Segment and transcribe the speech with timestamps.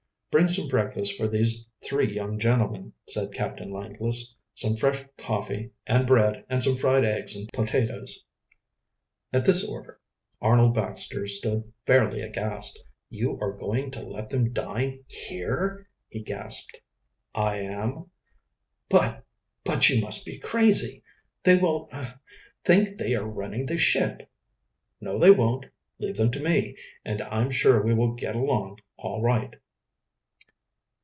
[0.31, 4.33] "Bring some breakfast for these three young gentlemen," said Captain Langless.
[4.53, 8.23] "Some fresh coffee and bread and some fried eggs and potatoes."
[9.33, 9.99] At this order
[10.39, 12.81] Arnold Baxter stood fairly aghast.
[13.09, 16.77] "You are going to let them dine here?" he gasped.
[17.35, 18.09] "I am."
[18.87, 19.25] "But
[19.65, 21.03] but you must be crazy.
[21.43, 22.21] They will er
[22.63, 24.31] think they are running the ship!"
[25.01, 25.65] "No, they won't.
[25.99, 29.55] Leave them to me, and I'm sure we will get along all right.